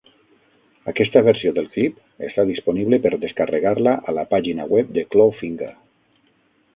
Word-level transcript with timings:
Aquesta 0.91 1.21
versió 1.25 1.51
del 1.57 1.67
clip 1.75 1.99
està 2.29 2.45
disponible 2.51 2.99
per 3.03 3.11
descarregar-la 3.25 3.93
a 4.13 4.19
la 4.19 4.23
pàgina 4.35 4.65
web 4.73 4.91
de 4.97 5.05
Clawfinger. 5.13 5.73